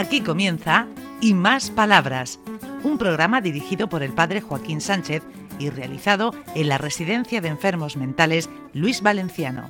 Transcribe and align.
Aquí 0.00 0.22
comienza 0.22 0.86
Y 1.20 1.34
Más 1.34 1.70
Palabras, 1.70 2.40
un 2.84 2.96
programa 2.96 3.42
dirigido 3.42 3.86
por 3.90 4.02
el 4.02 4.14
padre 4.14 4.40
Joaquín 4.40 4.80
Sánchez 4.80 5.22
y 5.58 5.68
realizado 5.68 6.32
en 6.54 6.70
la 6.70 6.78
Residencia 6.78 7.42
de 7.42 7.48
Enfermos 7.48 7.98
Mentales 7.98 8.48
Luis 8.72 9.02
Valenciano. 9.02 9.68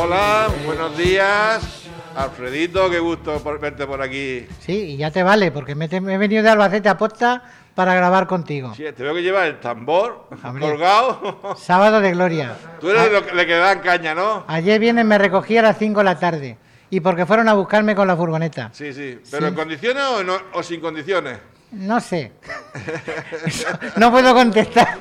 Hola, 0.00 0.48
buenos 0.66 0.96
días. 0.96 1.82
Alfredito, 2.16 2.88
qué 2.90 2.98
gusto 3.00 3.38
por 3.42 3.58
verte 3.60 3.86
por 3.86 4.00
aquí. 4.00 4.46
Sí, 4.60 4.72
y 4.92 4.96
ya 4.96 5.10
te 5.10 5.22
vale, 5.22 5.50
porque 5.50 5.74
me, 5.74 5.88
te- 5.88 6.00
me 6.00 6.14
he 6.14 6.18
venido 6.18 6.42
de 6.42 6.50
Albacete 6.50 6.88
a 6.88 6.96
posta 6.96 7.42
para 7.74 7.94
grabar 7.94 8.26
contigo. 8.26 8.72
Sí, 8.74 8.84
te 8.96 9.02
veo 9.02 9.14
que 9.14 9.22
llevas 9.22 9.46
el 9.46 9.58
tambor 9.60 10.28
Hombre. 10.42 10.60
colgado. 10.66 11.54
Sábado 11.56 12.00
de 12.00 12.12
gloria. 12.12 12.56
Tú 12.80 12.90
eres 12.90 13.04
de 13.04 13.10
los 13.10 13.22
que 13.22 13.34
le 13.34 13.46
que 13.46 13.54
dan 13.56 13.80
caña, 13.80 14.14
¿no? 14.14 14.44
Ayer 14.46 14.78
viernes 14.80 15.04
me 15.04 15.18
recogí 15.18 15.56
a 15.58 15.62
las 15.62 15.78
5 15.78 16.00
de 16.00 16.04
la 16.04 16.18
tarde. 16.18 16.58
Y 16.90 17.00
porque 17.00 17.26
fueron 17.26 17.48
a 17.48 17.54
buscarme 17.54 17.94
con 17.96 18.06
la 18.06 18.16
furgoneta. 18.16 18.70
Sí, 18.72 18.92
sí. 18.92 19.18
¿Pero 19.30 19.46
Sí. 19.46 19.48
en 19.48 19.54
condiciones 19.54 20.04
o, 20.04 20.22
no- 20.22 20.38
o 20.52 20.62
sin 20.62 20.80
condiciones? 20.80 21.38
No 21.72 22.00
sé. 22.00 22.32
No 23.96 24.10
puedo 24.12 24.32
contestar. 24.34 24.96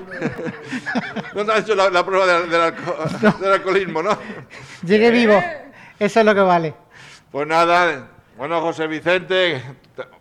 No 1.36 1.46
te 1.46 1.52
has 1.52 1.60
hecho 1.60 1.76
la, 1.76 1.90
la 1.90 2.04
prueba 2.06 2.26
del, 2.26 2.50
del 2.50 2.62
alcoholismo, 3.54 4.02
¿no? 4.02 4.18
Llegué 4.84 5.12
vivo. 5.12 5.40
Eso 6.00 6.20
es 6.20 6.26
lo 6.26 6.34
que 6.34 6.42
vale. 6.42 6.74
Pues 7.32 7.48
nada, 7.48 8.08
bueno, 8.38 8.62
José 8.62 8.88
Vicente, 8.88 9.62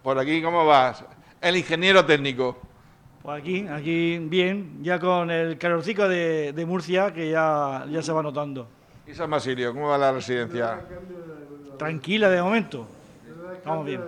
por 0.03 0.19
aquí, 0.19 0.43
¿cómo 0.43 0.67
vas? 0.67 1.05
El 1.43 1.57
ingeniero 1.57 2.07
técnico. 2.07 2.57
Pues 3.21 3.41
aquí, 3.41 3.67
aquí 3.69 4.19
bien, 4.19 4.79
ya 4.83 4.99
con 5.01 5.31
el 5.31 5.59
calorcico 5.59 6.09
de, 6.09 6.53
de 6.53 6.67
Murcia 6.67 7.13
que 7.13 7.31
ya, 7.31 7.85
ya 7.91 8.01
se 8.01 8.13
va 8.13 8.23
notando. 8.23 8.69
Y 9.07 9.13
San 9.13 9.29
Basilio, 9.29 9.73
¿cómo 9.73 9.89
va 9.89 9.99
la 9.99 10.13
residencia? 10.13 10.81
Tranquila 11.79 12.31
de 12.31 12.41
momento. 12.41 12.87
Vamos 13.65 13.87
bien. 13.87 14.01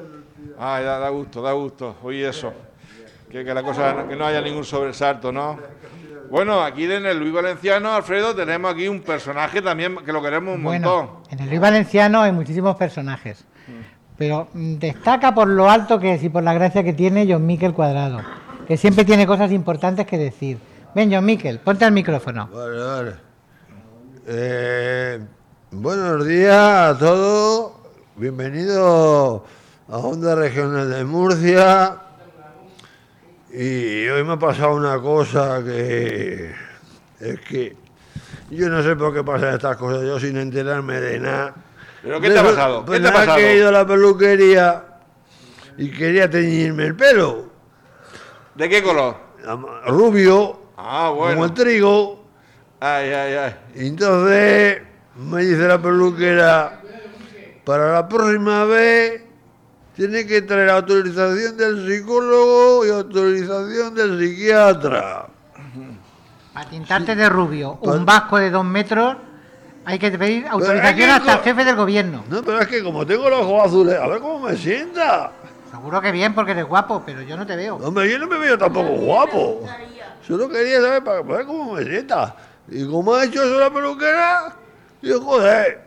Ah, 0.59 0.81
da, 0.81 0.99
da 1.01 1.09
gusto, 1.09 1.43
da 1.43 1.53
gusto. 1.53 1.97
Oye, 2.05 2.29
eso. 2.29 2.53
Que, 3.31 3.45
que 3.45 3.53
la 3.53 3.65
cosa, 3.65 4.07
que 4.09 4.15
no 4.15 4.25
haya 4.27 4.41
ningún 4.41 4.65
sobresalto, 4.65 5.33
¿no? 5.33 5.59
Bueno, 6.31 6.63
aquí 6.63 6.85
en 6.85 7.05
el 7.05 7.19
Luis 7.19 7.33
Valenciano, 7.33 7.93
Alfredo, 7.93 8.35
tenemos 8.35 8.73
aquí 8.73 8.87
un 8.87 9.01
personaje 9.03 9.61
también 9.61 9.97
que 9.97 10.13
lo 10.13 10.23
queremos 10.23 10.55
un 10.55 10.63
montón. 10.63 11.11
En 11.31 11.41
el 11.41 11.49
Luis 11.49 11.61
Valenciano 11.61 12.21
hay 12.23 12.31
muchísimos 12.31 12.77
personajes. 12.77 13.45
Pero 14.17 14.49
mm, 14.53 14.75
destaca 14.75 15.35
por 15.35 15.49
lo 15.49 15.69
alto 15.71 15.99
que 15.99 16.15
es 16.15 16.23
y 16.23 16.29
por 16.29 16.43
la 16.43 16.55
gracia 16.55 16.83
que 16.83 16.93
tiene 16.93 17.27
John 17.29 17.47
Miquel 17.47 17.75
Cuadrado. 17.75 18.21
Que 18.67 18.77
siempre 18.77 19.05
tiene 19.05 19.27
cosas 19.27 19.53
importantes 19.53 20.07
que 20.07 20.19
decir. 20.19 20.59
Ven, 20.95 21.13
John 21.13 21.25
Miquel, 21.25 21.59
ponte 21.59 21.85
al 21.85 21.93
micrófono. 21.93 22.49
Vale, 22.53 22.79
vale. 22.79 23.13
Eh, 24.27 25.21
buenos 25.71 26.27
días 26.27 26.55
a 26.55 26.97
todos. 26.99 27.73
Bienvenidos 28.17 29.43
a 29.89 29.99
Onda 29.99 30.35
Regional 30.35 30.89
de 30.89 31.05
Murcia. 31.05 31.99
Y 33.53 34.07
hoy 34.09 34.25
me 34.25 34.35
ha 34.35 34.39
pasado 34.39 34.75
una 34.75 34.99
cosa 34.99 35.63
que 35.65 36.53
es 37.21 37.41
que 37.41 37.77
yo 38.51 38.69
no 38.69 38.83
sé 38.83 38.97
por 38.97 39.13
qué 39.13 39.23
pasan 39.25 39.55
estas 39.55 39.77
cosas, 39.77 40.03
yo 40.03 40.19
sin 40.21 40.37
enterarme 40.37 41.01
de 41.01 41.21
nada. 41.21 41.55
¿Pero 42.05 42.21
qué 42.21 42.31
te 42.31 42.39
ha 42.39 42.43
Pues- 42.43 42.55
pasado? 42.55 42.81
¿Qué 42.81 42.87
Pues 42.87 43.03
te 43.03 43.09
ha 43.09 43.13
pasado? 43.13 43.37
que 43.39 43.51
he 43.53 43.57
ido 43.57 43.69
a 43.69 43.73
la 43.73 43.87
peluquería 43.87 44.85
y 45.79 45.91
quería 45.91 46.29
teñirme 46.29 46.85
el 46.87 46.95
pelo. 46.97 47.47
¿De 48.55 48.69
qué 48.69 48.83
color? 48.83 49.17
Rubio, 49.87 50.61
Ah, 50.77 51.07
como 51.09 51.17
bueno. 51.23 51.45
el 51.47 51.55
trigo. 51.55 52.25
Ay, 52.81 53.11
ay, 53.11 53.35
ay. 53.35 53.57
Y 53.75 53.89
Entonces 53.89 54.83
me 55.17 55.43
dice 55.45 55.67
la 55.67 55.81
peluquera, 55.81 56.81
para 57.65 57.93
la 57.93 58.07
próxima 58.09 58.65
vez 58.65 59.23
tiene 59.97 60.27
que 60.27 60.43
traer 60.43 60.71
autorización 60.71 61.57
del 61.57 61.89
psicólogo 61.89 62.85
y 62.87 62.91
autorización 62.91 63.95
del 63.95 64.19
psiquiatra. 64.19 65.27
Para 66.53 66.69
tintarte 66.69 67.17
de 67.17 67.29
rubio, 67.29 67.79
un 67.81 68.05
vasco 68.05 68.39
de 68.39 68.51
dos 68.51 68.65
metros, 68.65 69.17
hay 69.85 69.99
que 69.99 70.11
pedir 70.13 70.47
autorización 70.49 71.11
hasta 71.11 71.33
el 71.35 71.39
jefe 71.41 71.65
del 71.65 71.77
gobierno. 71.77 72.25
No, 72.29 72.43
pero 72.43 72.61
es 72.61 72.67
que 72.69 72.83
como 72.83 73.07
tengo 73.07 73.29
los 73.29 73.41
ojos 73.41 73.67
azules, 73.67 73.99
a 73.99 74.07
ver 74.07 74.21
cómo 74.21 74.41
me 74.49 74.57
sienta. 74.57 75.33
Seguro 75.71 76.01
que 76.01 76.13
bien 76.13 76.35
porque 76.35 76.53
eres 76.53 76.65
guapo, 76.65 77.03
pero 77.05 77.21
yo 77.23 77.37
no 77.37 77.47
te 77.47 77.57
veo. 77.57 77.77
Hombre, 77.77 78.11
yo 78.11 78.19
no 78.19 78.27
me 78.27 78.39
veo 78.39 78.57
tampoco 78.57 78.89
guapo. 78.91 79.67
Solo 80.27 80.49
quería 80.49 80.81
saber 80.81 81.05
para 81.05 81.23
ver 81.23 81.45
cómo 81.47 81.75
me 81.75 81.85
sienta. 81.85 82.35
Y 82.69 82.87
como 82.87 83.15
ha 83.15 83.25
hecho 83.25 83.43
eso 83.43 83.59
la 83.61 83.71
peluquera, 83.71 84.55
digo, 85.03 85.21
joder. 85.21 85.85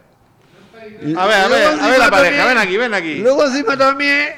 Y- 1.02 1.16
A 1.16 1.26
ver, 1.26 1.36
a 1.42 1.48
ver, 1.48 1.80
a 1.82 1.88
ver 1.88 2.00
la 2.00 2.12
pareja, 2.12 2.12
también- 2.12 2.48
ven 2.48 2.58
aquí, 2.58 2.78
ven 2.78 2.94
aquí. 2.94 3.12
Y 3.14 3.22
luego 3.22 3.44
encima 3.46 3.76
también, 3.78 4.36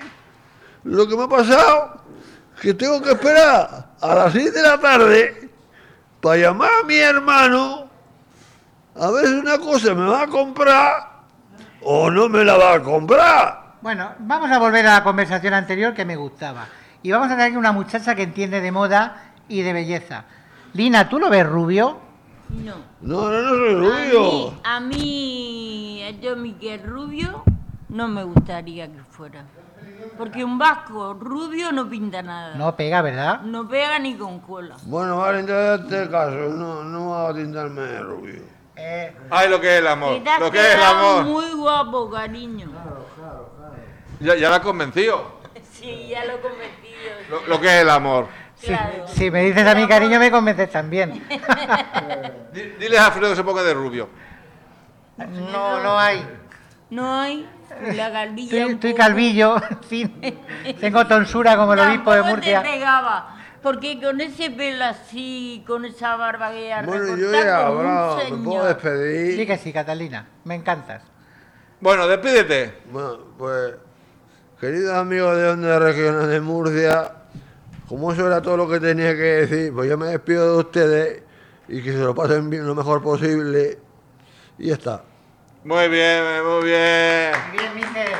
lo 0.85 1.07
que 1.07 1.17
me 1.17 1.23
ha 1.23 1.27
pasado, 1.27 2.01
que 2.61 2.73
tengo 2.73 3.01
que 3.01 3.11
esperar 3.11 3.87
a 3.99 4.15
las 4.15 4.31
6 4.33 4.53
de 4.53 4.61
la 4.61 4.77
tarde 4.79 5.49
para 6.21 6.37
llamar 6.37 6.69
a 6.81 6.85
mi 6.85 6.95
hermano 6.95 7.88
a 8.99 9.11
ver 9.11 9.27
si 9.27 9.33
una 9.33 9.57
cosa 9.57 9.95
me 9.95 10.05
va 10.05 10.23
a 10.23 10.27
comprar 10.27 11.09
o 11.81 12.11
no 12.11 12.27
me 12.27 12.43
la 12.43 12.57
va 12.57 12.73
a 12.73 12.83
comprar. 12.83 13.75
Bueno, 13.81 14.11
vamos 14.19 14.51
a 14.51 14.59
volver 14.59 14.85
a 14.87 14.95
la 14.95 15.03
conversación 15.03 15.53
anterior 15.53 15.93
que 15.93 16.03
me 16.03 16.17
gustaba. 16.17 16.67
Y 17.01 17.11
vamos 17.11 17.27
a 17.27 17.31
tener 17.31 17.47
aquí 17.47 17.55
una 17.55 17.71
muchacha 17.71 18.13
que 18.13 18.23
entiende 18.23 18.59
de 18.59 18.71
moda 18.73 19.31
y 19.47 19.61
de 19.61 19.71
belleza. 19.71 20.25
Lina, 20.73 21.07
¿tú 21.07 21.17
lo 21.17 21.29
ves 21.29 21.47
rubio? 21.47 21.97
No. 22.49 22.75
No, 22.99 23.31
no, 23.31 23.41
no 23.41 23.49
soy 23.49 23.75
rubio. 23.75 24.59
A 24.65 24.79
mí, 24.81 26.03
a 26.03 26.11
mí, 26.11 26.19
yo 26.21 26.35
Miguel 26.35 26.83
Rubio, 26.83 27.43
no 27.87 28.07
me 28.09 28.23
gustaría 28.23 28.87
que 28.87 28.99
fuera. 29.03 29.45
Porque 30.17 30.43
un 30.43 30.57
vasco 30.57 31.13
rubio 31.13 31.71
no 31.71 31.89
pinta 31.89 32.21
nada. 32.21 32.55
No 32.55 32.75
pega, 32.75 33.01
¿verdad? 33.01 33.41
No 33.41 33.69
pega 33.69 33.97
ni 33.99 34.15
con 34.15 34.39
cola. 34.39 34.75
Bueno, 34.83 35.17
vale, 35.17 35.39
entonces 35.39 35.79
en 35.79 35.85
este 35.85 36.11
caso, 36.11 36.35
no, 36.49 36.83
no 36.83 37.11
va 37.11 37.29
a 37.29 37.33
tintarme 37.33 37.81
de 37.81 37.99
rubio. 38.01 38.58
Eh, 38.81 39.13
Ay, 39.29 39.49
lo 39.49 39.59
que 39.59 39.73
es 39.73 39.79
el 39.79 39.87
amor. 39.87 40.13
Que 40.15 40.21
te 40.21 40.29
has 40.29 40.39
Lo 40.39 40.51
que 40.51 40.59
es 40.59 40.75
el 40.75 40.81
amor. 40.83 41.23
muy 41.25 41.51
guapo, 41.51 42.09
cariño. 42.09 42.69
Ya, 44.21 44.35
ya 44.35 44.49
la 44.49 44.55
has 44.57 44.61
convencido. 44.61 45.39
Sí, 45.73 46.07
ya 46.09 46.25
lo 46.25 46.33
he 46.33 46.39
convencido. 46.39 47.11
Lo, 47.29 47.47
lo 47.47 47.59
que 47.61 47.67
es 47.67 47.81
el 47.81 47.89
amor. 47.89 48.27
si, 48.55 48.67
Claro. 48.67 49.07
si 49.07 49.31
me 49.31 49.43
dices 49.43 49.65
a 49.67 49.75
mi 49.75 49.87
cariño, 49.87 50.19
me 50.19 50.31
convences 50.31 50.71
también. 50.71 51.23
Di- 52.53 52.61
Dile 52.79 52.97
a 52.97 53.05
Alfredo 53.07 53.29
que 53.29 53.35
se 53.35 53.43
ponga 53.43 53.63
de 53.63 53.73
rubio. 53.73 54.09
No, 55.17 55.79
no 55.81 55.99
hay. 55.99 56.25
No 56.89 57.19
hay 57.21 57.47
la 57.93 58.11
calvilla. 58.11 58.57
Estoy, 58.57 58.73
estoy 58.73 58.93
calvillo, 58.95 59.55
sí. 59.89 60.07
tengo 60.79 61.05
tonsura 61.07 61.55
como 61.55 61.73
el 61.73 61.79
obispo 61.79 62.13
de 62.13 62.23
Murcia. 62.23 62.63
te 62.63 62.69
pegaba. 62.71 63.35
Porque 63.61 63.99
con 64.01 64.21
ese 64.21 64.51
pelo 64.51 64.85
así, 64.85 65.63
con 65.67 65.83
esa 65.85 66.15
barba 66.15 66.51
que 66.51 66.69
ya 66.69 66.81
Bueno, 66.83 67.17
yo 67.17 67.31
ya 67.31 67.67
hablado, 67.67 68.17
me 68.17 68.23
puedo 68.43 68.61
señor. 68.63 68.67
despedir. 68.67 69.35
Sí 69.35 69.45
que 69.47 69.57
sí, 69.57 69.73
Catalina, 69.73 70.27
me 70.45 70.55
encantas. 70.55 71.03
Bueno, 71.81 72.07
despídete. 72.07 72.73
Bueno, 72.91 73.19
pues, 73.37 73.75
queridos 74.59 74.95
amigos 74.95 75.35
de 75.37 75.49
Onda 75.49 75.79
Regional 75.79 76.29
de 76.29 76.39
Murcia, 76.39 77.11
como 77.87 78.13
eso 78.13 78.27
era 78.27 78.41
todo 78.41 78.55
lo 78.57 78.69
que 78.69 78.79
tenía 78.79 79.13
que 79.15 79.21
decir, 79.45 79.73
pues 79.73 79.89
yo 79.89 79.97
me 79.97 80.07
despido 80.07 80.53
de 80.53 80.59
ustedes 80.59 81.23
y 81.67 81.81
que 81.81 81.91
se 81.91 81.99
lo 81.99 82.15
pasen 82.15 82.49
bien 82.49 82.65
lo 82.65 82.75
mejor 82.75 83.01
posible. 83.01 83.79
Y 84.57 84.67
ya 84.67 84.73
está. 84.75 85.03
Muy 85.63 85.87
bien, 85.89 86.23
muy 86.45 86.63
bien. 86.65 87.31
Bien, 87.51 87.75
Miquel. 87.75 88.13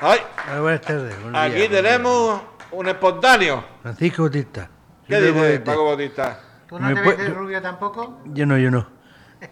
Ay, 0.00 0.20
buenas 0.60 0.80
tardes. 0.82 1.14
aquí 1.34 1.68
tenemos 1.68 2.40
un 2.72 2.88
espontáneo. 2.88 3.64
Francisco 3.82 4.22
Bautista. 4.22 4.68
¿Qué 5.06 5.16
dice 5.20 5.32
Boquete. 5.32 5.58
Paco 5.60 5.84
Bautista? 5.86 6.40
¿Tú 6.68 6.78
no 6.78 6.88
Me 6.88 6.94
te 6.94 7.00
ves 7.00 7.18
de 7.18 7.28
rubio 7.30 7.62
tampoco? 7.62 8.20
Yo 8.26 8.44
no, 8.46 8.58
yo 8.58 8.70
no. 8.70 8.86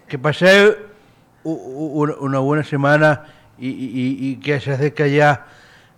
Que 0.07 0.19
pasé 0.19 0.77
u- 1.43 1.53
u- 2.03 2.15
una- 2.21 2.39
buena 2.41 2.63
semana 2.65 3.25
y, 3.59 3.69
y- 3.69 4.31
y- 4.33 4.37
que 4.37 4.61
se 4.61 4.73
acerca 4.73 5.07
ya. 5.07 5.47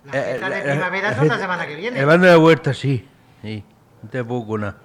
Las 0.05 0.25
fiestas 0.25 0.51
de 0.51 0.61
primavera 0.71 1.15
son 1.17 1.29
la 1.29 1.39
semana 1.39 1.67
que 1.67 1.75
viene. 1.75 1.99
El 1.99 2.07
bando 2.07 2.27
de 2.29 2.37
vuelta, 2.37 2.73
sí. 2.73 3.07
Sí, 3.43 3.65
no 4.03 4.09
te 4.11 4.23
poco 4.25 4.57
nada. 4.59 4.77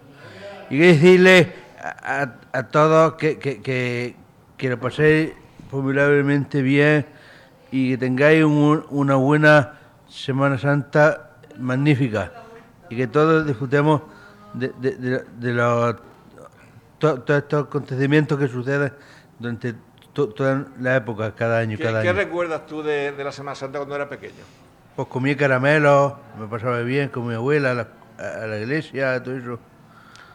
Y 0.69 0.79
que 0.79 0.87
decirle 0.87 1.53
a, 1.81 2.21
a- 2.23 2.59
a 2.59 2.63
todos 2.69 3.13
que, 3.13 3.37
que, 3.37 3.61
que, 3.61 4.15
que 4.57 4.69
lo 4.69 4.79
paséis 4.79 5.31
formidablemente 5.69 6.61
bien 6.61 7.05
y 7.71 7.91
que 7.91 7.97
tengáis 7.97 8.43
un- 8.43 8.85
una 8.89 9.15
buena 9.15 9.73
Semana 10.07 10.57
Santa 10.57 11.31
magnífica 11.57 12.31
y 12.89 12.95
que 12.97 13.07
todos 13.07 13.45
disfrutemos 13.45 14.01
de, 14.53 14.69
de, 14.77 14.91
de- 14.95 15.23
de 15.39 15.53
los, 15.53 15.95
to- 16.99 17.21
todos 17.21 17.41
estos 17.43 17.65
acontecimientos 17.65 18.37
que 18.39 18.47
suceden 18.47 18.93
durante 19.39 19.73
to- 20.13 20.29
toda 20.29 20.67
la 20.79 20.95
época, 20.97 21.33
cada 21.35 21.59
año, 21.59 21.77
¿Qué, 21.77 21.83
cada 21.83 22.01
qué 22.01 22.09
año. 22.09 22.17
recuerdas 22.17 22.65
tú 22.67 22.83
de, 22.83 23.13
la 23.23 23.31
Semana 23.31 23.55
Santa 23.55 23.79
cuando 23.79 23.95
eras 23.95 24.07
pequeño? 24.07 24.43
Pues 24.95 25.07
comía 25.07 25.35
caramelos, 25.35 26.13
me 26.39 26.47
pasaba 26.47 26.79
bien 26.81 27.09
con 27.09 27.27
mi 27.27 27.33
abuela 27.33 27.71
a 27.71 27.73
la, 27.73 27.87
a 28.43 28.45
la 28.47 28.59
iglesia, 28.59 29.21
todo 29.23 29.35
eso. 29.35 29.59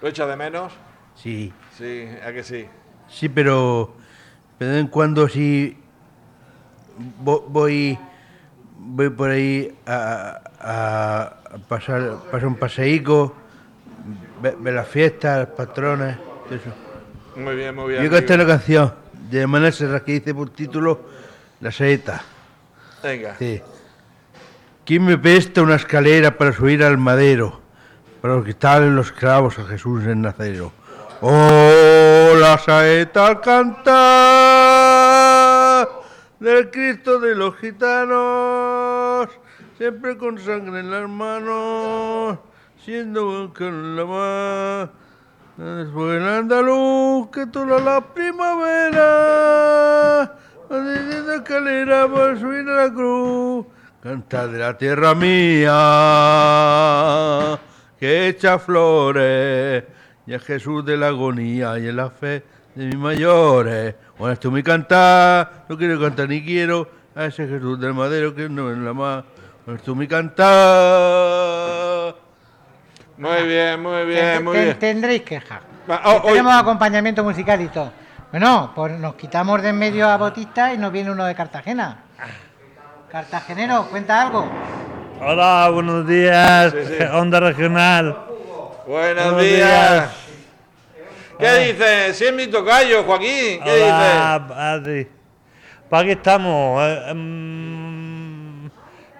¿Lo 0.02 0.08
echas 0.08 0.28
de 0.28 0.36
menos? 0.36 0.72
Sí, 1.14 1.52
Sí, 1.76 2.08
a 2.26 2.32
que 2.32 2.42
sí. 2.42 2.66
Sí, 3.08 3.28
pero 3.28 3.94
de 4.58 4.66
vez 4.66 4.80
en 4.80 4.88
cuando 4.88 5.28
sí 5.28 5.78
vo- 7.22 7.44
voy, 7.46 7.96
voy 8.78 9.10
por 9.10 9.30
ahí 9.30 9.74
a, 9.86 10.40
a- 10.60 11.22
a 11.54 11.58
pasar, 11.68 12.16
pasar 12.30 12.46
un 12.46 12.54
paseico, 12.56 13.34
ver, 14.42 14.56
ver 14.58 14.74
las 14.74 14.88
fiestas, 14.88 15.38
las 15.38 15.48
patronas, 15.48 16.18
todo 16.46 16.54
eso. 16.54 16.70
Muy 17.36 17.54
bien, 17.56 17.74
muy 17.74 17.90
bien. 17.92 18.02
Yo 18.04 18.10
canté 18.10 18.34
una 18.34 18.46
canción 18.46 18.92
de 19.30 19.46
Manuel 19.46 19.72
Serrat 19.72 20.04
que 20.04 20.12
dice 20.12 20.34
por 20.34 20.50
título 20.50 21.00
La 21.60 21.70
saeta. 21.72 22.22
Venga. 23.02 23.36
Sí. 23.38 23.60
¿Quién 24.84 25.04
me 25.04 25.18
presta 25.18 25.62
una 25.62 25.76
escalera 25.76 26.36
para 26.36 26.52
subir 26.52 26.82
al 26.82 26.98
madero? 26.98 27.60
Para 28.22 28.42
quitarle 28.42 28.90
los 28.90 29.12
clavos 29.12 29.58
a 29.58 29.64
Jesús 29.64 30.04
en 30.04 30.22
Nazareno. 30.22 30.72
Oh, 31.20 32.32
la 32.40 32.58
saeta 32.58 33.26
al 33.26 33.40
cantar 33.40 34.37
del 36.40 36.70
Cristo 36.70 37.18
de 37.18 37.34
los 37.34 37.56
gitanos, 37.56 39.28
siempre 39.76 40.16
con 40.16 40.38
sangre 40.38 40.80
en 40.80 40.90
las 40.90 41.08
manos, 41.08 42.38
siendo 42.84 43.24
boca 43.24 43.66
en 43.66 43.96
la 43.96 44.04
mar. 44.04 44.90
Después 45.56 46.20
el 46.22 46.28
andaluz 46.28 47.30
que 47.30 47.46
toda 47.46 47.80
la 47.80 48.00
primavera, 48.00 49.02
desde 50.70 51.36
escalera 51.36 52.06
para 52.06 52.38
subir 52.38 52.68
a 52.68 52.86
la 52.86 52.94
cruz, 52.94 53.66
canta 54.00 54.46
de 54.46 54.58
la 54.58 54.78
tierra 54.78 55.16
mía, 55.16 55.74
que 57.98 58.28
echa 58.28 58.60
flores, 58.60 59.82
y 60.26 60.34
a 60.34 60.38
Jesús 60.38 60.84
de 60.84 60.96
la 60.96 61.08
agonía 61.08 61.76
y 61.80 61.88
en 61.88 61.96
la 61.96 62.10
fe 62.10 62.44
de 62.74 62.86
mis 62.86 62.96
mayores. 62.96 63.94
Bueno, 64.18 64.32
esto 64.32 64.50
me 64.50 64.62
cantar, 64.62 65.64
no 65.68 65.76
quiero 65.78 66.00
cantar 66.00 66.28
ni 66.28 66.42
quiero, 66.44 66.88
a 67.14 67.26
ese 67.26 67.46
Jesús 67.46 67.78
del 67.80 67.94
madero 67.94 68.34
que 68.34 68.48
no 68.48 68.70
es 68.70 68.78
la 68.78 68.92
más. 68.92 69.24
Bueno, 69.64 69.78
esto 69.78 69.94
me 69.94 70.08
cantar. 70.08 70.46
Muy 73.16 73.46
bien, 73.48 73.82
muy 73.82 74.04
bien, 74.06 74.44
muy 74.44 74.56
bien. 74.58 74.78
Tendréis 74.78 75.22
quejas. 75.22 75.60
Va, 75.90 76.02
oh, 76.04 76.22
Tenemos 76.22 76.52
acompañamiento 76.54 77.24
musical 77.24 77.60
y 77.60 77.68
todo. 77.68 77.90
Bueno, 78.30 78.72
pues 78.74 78.98
nos 78.98 79.14
quitamos 79.14 79.62
de 79.62 79.70
en 79.70 79.78
medio 79.78 80.06
a 80.08 80.16
Bautista 80.16 80.72
y 80.74 80.78
nos 80.78 80.92
viene 80.92 81.10
uno 81.10 81.24
de 81.24 81.34
Cartagena. 81.34 82.04
Cartagenero, 83.10 83.86
cuenta 83.90 84.20
algo. 84.22 84.46
Hola, 85.20 85.70
buenos 85.72 86.06
días, 86.06 86.72
Sí, 86.72 86.78
sí. 86.98 87.04
Onda 87.12 87.40
Regional. 87.40 88.16
Buenos 88.86 89.24
Buenos 89.24 89.42
días. 89.42 89.60
días. 89.60 90.27
¿Qué 91.38 91.72
dices? 91.72 92.16
Si 92.16 92.24
es 92.24 92.32
mi 92.32 92.48
tocayo, 92.48 93.04
Joaquín. 93.04 93.60
¿Qué 93.62 93.82
Hola, 93.84 94.44
Patri. 94.48 95.06
¿Para 95.88 96.04
qué 96.04 96.12
estamos? 96.12 96.82
Eh, 96.82 97.14
mm, 97.14 98.66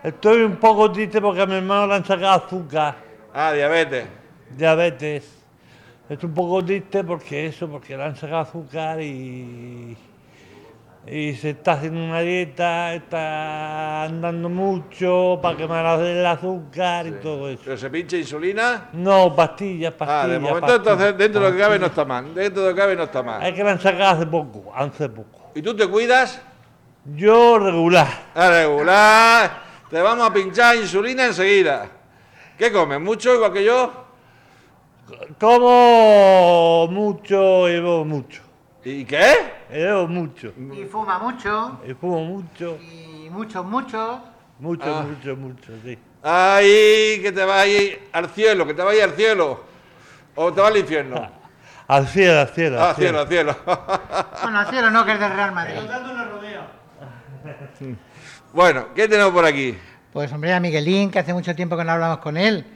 estoy 0.03 0.43
un 0.43 0.57
poco 0.57 0.91
triste 0.91 1.21
porque 1.21 1.43
a 1.43 1.47
mi 1.47 1.55
hermano 1.55 1.87
le 1.87 1.95
han 1.95 2.05
sacado 2.05 2.45
azúcar? 2.45 2.97
Ah, 3.33 3.53
diabetes. 3.53 4.07
diabetes. 4.51 5.39
Estoy 6.09 6.29
un 6.29 6.35
poco 6.35 6.65
triste 6.65 7.05
porque 7.05 7.47
eso, 7.47 7.69
porque 7.69 7.97
le 7.97 8.03
han 8.03 8.17
sacado 8.17 8.41
azúcar 8.41 9.01
y, 9.01 9.97
y 11.11 11.35
se 11.35 11.51
está 11.51 11.73
haciendo 11.73 12.05
una 12.05 12.21
dieta, 12.21 12.95
está 12.95 14.05
andando 14.05 14.49
mucho 14.49 15.39
para 15.41 15.57
que 15.57 15.67
me 15.67 16.11
el 16.11 16.27
azúcar 16.27 17.07
y 17.07 17.13
todo 17.13 17.49
eso. 17.49 17.63
¿Pero 17.65 17.77
se 17.77 17.91
pincha 17.91 18.17
insulina? 18.17 18.89
No, 18.93 19.35
pastillas, 19.35 19.93
pastillas. 19.95 20.25
Ah, 20.25 20.29
de 20.29 20.39
momento 20.39 20.61
pastillas, 20.61 20.87
entonces 20.87 21.19
dentro 21.19 21.41
de 21.41 21.49
lo 21.49 21.57
que 21.57 21.63
cabe 21.63 21.79
no 21.79 21.87
está 21.87 22.05
mal. 22.05 22.35
Dentro 22.35 22.63
de 22.63 22.69
lo 22.69 22.75
que 22.75 22.81
cabe 22.81 22.97
no 22.97 23.03
está 23.05 23.23
mal. 23.23 23.47
Es 23.47 23.55
que 23.55 23.65
la 23.65 23.71
han 23.73 23.81
sacado 23.81 24.17
hace 24.17 24.27
poco, 24.27 24.73
hace 24.75 25.09
poco. 25.09 25.51
¿Y 25.55 25.63
tú 25.63 25.75
te 25.75 25.87
cuidas? 25.89 26.43
Yo 27.15 27.59
regular. 27.59 28.09
A 28.35 28.51
regular. 28.51 29.63
Te 29.89 30.03
vamos 30.03 30.29
a 30.29 30.33
pinchar 30.33 30.77
insulina 30.77 31.27
enseguida. 31.27 31.87
¿Qué 32.59 32.71
comes? 32.71 33.01
¿Mucho 33.01 33.35
igual 33.35 33.53
que 33.53 33.65
yo? 33.65 34.05
Como 35.41 36.87
mucho 36.91 37.69
y 37.69 37.73
bebo 37.73 38.05
mucho. 38.05 38.48
¿Y 38.85 39.05
qué? 39.05 39.33
Y 39.71 39.75
bebo 39.75 40.07
mucho. 40.07 40.53
Y 40.73 40.85
fuma 40.85 41.19
mucho. 41.19 41.81
Y 41.87 41.95
fumo 41.95 42.25
mucho. 42.25 42.79
Y 42.81 43.29
muchos, 43.31 43.65
muchos. 43.65 44.19
Mucho, 44.61 44.85
Ah. 44.87 45.03
mucho, 45.03 45.37
mucho, 45.37 45.73
sí. 45.85 45.99
Ay, 46.23 47.21
que 47.23 47.33
te 47.33 47.69
ir 47.69 48.09
al 48.13 48.29
cielo, 48.31 48.67
que 48.67 48.75
te 48.75 48.97
ir 48.97 49.03
al 49.03 49.13
cielo. 49.13 49.61
O 50.35 50.53
te 50.53 50.61
vas 50.61 50.71
al 50.71 50.77
infierno. 50.79 51.31
Al 51.89 52.07
cielo, 52.07 52.41
al 52.41 52.49
cielo. 52.49 52.83
Ah, 52.83 52.95
cielo, 52.95 53.21
al 53.21 53.29
cielo. 53.29 53.57
Bueno, 54.43 54.59
al 54.59 54.67
cielo 54.69 54.91
no, 54.91 55.07
que 55.07 55.13
es 55.13 55.21
del 55.21 55.33
Real 55.33 55.53
Madrid. 55.53 55.75
bueno, 58.53 58.89
¿qué 58.95 59.09
tenemos 59.09 59.33
por 59.33 59.47
aquí? 59.47 59.75
Pues 60.13 60.31
hombre, 60.33 60.53
a 60.53 60.61
Miguelín, 60.61 61.11
que 61.11 61.19
hace 61.19 61.33
mucho 61.33 61.55
tiempo 61.55 61.79
que 61.79 61.85
no 61.85 61.93
hablamos 61.93 62.19
con 62.19 62.37
él. 62.37 62.67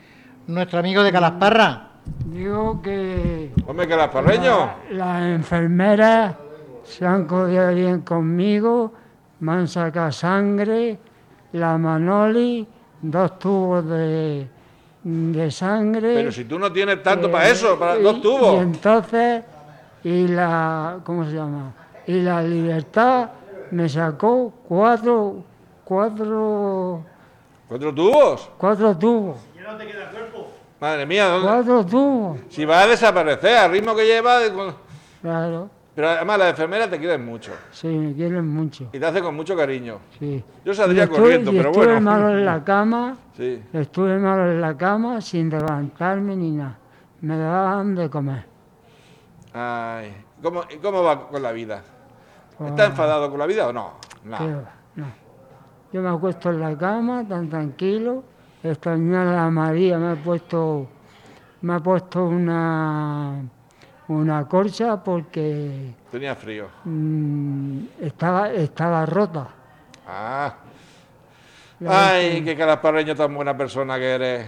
Nuestro 0.47 0.79
amigo 0.79 1.03
de 1.03 1.13
Calasparra. 1.13 1.89
Digo 2.25 2.81
que 2.81 3.42
Hombre, 3.67 3.87
que 3.87 3.97
las 3.97 4.09
parreños. 4.09 4.69
las 4.91 5.23
enfermeras 5.23 6.35
se 6.85 7.07
han 7.07 7.27
cogido 7.27 7.73
bien 7.75 8.01
conmigo, 8.01 8.93
me 9.41 9.53
han 9.53 9.69
sacado 9.69 10.11
sangre, 10.13 10.99
la 11.53 11.79
Manoli, 11.79 12.67
dos 13.01 13.39
tubos 13.39 13.87
de, 13.89 14.47
de 15.05 15.51
sangre. 15.51 16.15
Pero 16.15 16.33
si 16.33 16.45
tú 16.45 16.59
no 16.59 16.73
tienes 16.73 17.03
tanto 17.03 17.29
eh, 17.29 17.31
para 17.31 17.49
eso, 17.49 17.79
para 17.79 17.99
y- 17.99 18.03
dos 18.03 18.17
Y 18.17 18.21
tubos. 18.23 18.61
entonces, 18.63 19.43
y 20.05 20.29
la, 20.29 20.99
¿cómo 21.05 21.25
se 21.25 21.33
llama? 21.33 21.73
Y 22.07 22.21
la 22.21 22.43
libertad 22.43 23.31
me 23.71 23.89
sacó 23.89 24.53
cuatro, 24.69 25.45
cuatro, 25.85 27.05
¿Cuatro 27.69 27.95
tubos? 27.95 28.51
cuatro 28.59 28.97
tubos, 28.99 29.37
Madre 30.83 31.07
mía, 31.07 31.29
¿dónde? 31.29 31.47
cuatro 31.47 31.87
tubos, 31.87 32.41
si 32.49 32.65
va 32.65 32.81
a 32.81 32.87
desaparecer 32.89 33.57
al 33.57 33.71
ritmo 33.71 33.95
que 33.95 34.05
lleva. 34.05 34.41
claro, 35.23 35.71
Pero 35.95 36.09
además 36.09 36.39
las 36.41 36.51
enfermeras 36.51 36.91
te 36.91 36.99
quieren 36.99 37.25
mucho 37.25 37.53
sí, 37.71 37.87
me 37.87 38.13
quieren 38.15 38.49
mucho. 38.49 38.89
y 38.93 38.99
te 38.99 39.07
hacen 39.07 39.23
con 39.23 39.37
mucho 39.37 39.55
cariño. 39.57 39.99
Sí. 40.19 40.43
Yo 40.65 40.75
saldría 40.75 41.05
estuve- 41.05 41.19
corriendo, 41.21 41.53
pero 41.53 41.71
estuve 41.71 41.87
bueno. 41.87 42.01
malo 42.01 42.31
en 42.31 42.45
la 42.45 42.65
cama, 42.73 43.17
Sí. 43.37 43.63
estuve 43.73 44.19
malo 44.19 44.51
en 44.51 44.61
la 44.61 44.77
cama 44.77 45.21
sin 45.21 45.49
levantarme 45.51 46.35
ni 46.35 46.51
nada. 46.51 46.77
Me 47.21 47.39
daban 47.39 47.95
de 47.95 48.11
comer. 48.11 48.45
Ay, 49.55 50.13
¿cómo, 50.43 50.63
cómo 50.83 51.05
va 51.05 51.29
con 51.29 51.41
la 51.43 51.53
vida? 51.53 51.83
Ah. 52.59 52.67
¿Está 52.67 52.87
enfadado 52.87 53.31
con 53.31 53.39
la 53.39 53.47
vida 53.47 53.69
o 53.69 53.73
no? 53.73 53.93
No. 54.25 54.39
No. 54.97 55.07
Yo 55.93 56.03
me 56.03 56.09
acuesto 56.09 56.51
en 56.51 56.59
la 56.61 56.77
cama 56.77 57.25
tan 57.29 57.49
tranquilo. 57.49 58.25
Esta 58.63 58.91
mañana 58.91 59.33
la 59.35 59.51
María 59.51 59.99
me 59.99 60.13
ha 60.13 60.15
puesto, 60.17 60.87
me 61.63 61.75
ha 61.75 61.81
puesto 61.81 62.25
una, 62.25 63.41
una 64.09 64.49
corcha 64.49 65.03
porque 65.03 65.95
Tenía 66.11 66.37
frío. 66.37 66.69
mm, 66.85 67.79
estaba, 68.01 68.51
estaba 68.53 69.05
rota. 69.07 69.49
Ah. 70.07 70.55
La 71.81 72.11
Ay, 72.11 72.45
qué 72.45 72.57
calasparreño 72.57 73.17
tan 73.17 73.35
buena 73.35 73.57
persona 73.57 73.99
que 73.99 74.15
eres. 74.15 74.47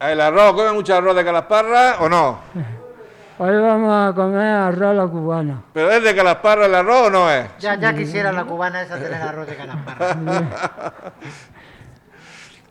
¿El 0.00 0.20
arroz? 0.20 0.52
¿Come 0.52 0.72
mucho 0.72 0.94
arroz 0.94 1.16
de 1.16 1.24
calasparra 1.24 1.96
o 2.00 2.08
no? 2.10 2.38
Hoy 3.38 3.60
vamos 3.60 3.92
a 4.10 4.14
comer 4.14 4.46
arroz 4.46 4.90
a 4.90 4.94
la 4.94 5.06
cubana. 5.06 5.62
¿Pero 5.72 5.90
es 5.90 6.02
de 6.02 6.14
calasparra 6.14 6.66
el 6.66 6.74
arroz 6.74 7.06
o 7.06 7.10
no 7.10 7.30
es? 7.30 7.46
Ya, 7.58 7.74
ya 7.76 7.94
quisiera 7.94 8.32
la 8.32 8.44
cubana 8.44 8.82
esa 8.82 8.98
tener 8.98 9.14
arroz 9.22 9.46
de 9.46 9.56
Calasparra. 9.56 10.16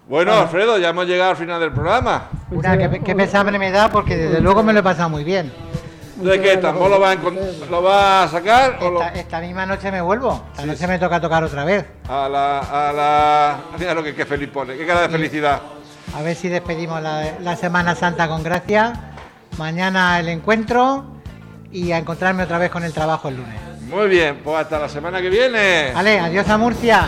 Bueno, 0.08 0.34
Alfredo, 0.34 0.78
ya 0.78 0.90
hemos 0.90 1.08
llegado 1.08 1.32
al 1.32 1.38
final 1.38 1.60
del 1.60 1.72
programa. 1.72 2.30
Una, 2.52 2.78
qué, 2.78 3.02
qué 3.04 3.16
pesable 3.16 3.58
me 3.58 3.72
da 3.72 3.90
porque 3.90 4.16
desde 4.16 4.40
luego 4.40 4.62
me 4.62 4.72
lo 4.72 4.80
he 4.80 4.84
pasado 4.84 5.10
muy 5.10 5.24
bien. 5.24 5.52
¿De 6.18 6.40
qué? 6.40 6.58
¿Tampoco 6.58 6.90
lo 6.90 7.00
va 7.00 7.12
a, 7.12 7.16
lo 7.70 7.84
va 7.84 8.24
a 8.24 8.28
sacar? 8.28 8.78
O 8.82 8.90
lo- 8.92 9.04
Esta, 9.04 9.40
misma 9.42 9.66
noche 9.66 9.92
me 9.92 10.02
vuelvo. 10.02 10.44
Esta 10.52 10.66
noche 10.66 10.88
me 10.88 11.00
toca 11.00 11.20
tocar 11.20 11.44
otra 11.44 11.66
vez. 11.66 11.86
A 12.08 12.30
la... 12.30 12.60
A 12.60 12.94
la... 12.94 13.58
Mira 13.80 13.94
lo 13.94 14.04
que, 14.04 14.14
que 14.16 14.26
feliz 14.26 14.50
pone, 14.50 14.78
qué 14.78 14.86
cara 14.86 15.02
de 15.02 15.10
felicidad. 15.10 15.60
A 16.16 16.22
ver 16.22 16.36
si 16.36 16.48
despedimos 16.50 17.02
la, 17.02 17.34
la 17.42 17.56
Semana 17.56 17.96
Santa 17.96 18.28
con 18.28 18.44
gracia. 18.44 18.94
Mañana 19.58 20.20
el 20.20 20.30
encuentro 20.30 21.04
y 21.72 21.92
a 21.92 21.98
encontrarme 21.98 22.44
otra 22.44 22.60
vez 22.60 22.70
con 22.70 22.84
el 22.84 22.94
trabajo 22.94 23.28
el 23.28 23.38
lunes. 23.38 23.60
Muy 23.90 24.08
bien, 24.08 24.40
pues 24.44 24.58
hasta 24.58 24.80
la 24.80 24.88
semana 24.88 25.20
que 25.22 25.30
viene. 25.30 25.92
Vale, 25.94 26.20
adiós 26.20 26.48
a 26.48 26.58
Murcia. 26.58 27.08